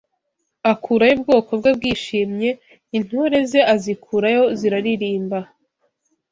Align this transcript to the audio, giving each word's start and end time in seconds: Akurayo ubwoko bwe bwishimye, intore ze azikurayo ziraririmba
Akurayo 0.71 1.13
ubwoko 1.17 1.51
bwe 1.59 1.71
bwishimye, 1.77 2.49
intore 2.97 3.37
ze 3.49 3.61
azikurayo 3.73 4.43
ziraririmba 4.59 5.39